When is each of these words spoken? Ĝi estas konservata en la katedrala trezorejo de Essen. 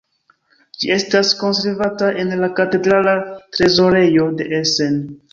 Ĝi 0.83 0.87
estas 0.93 1.33
konservata 1.41 2.07
en 2.23 2.33
la 2.43 2.49
katedrala 2.59 3.13
trezorejo 3.57 4.25
de 4.41 4.49
Essen. 4.61 4.97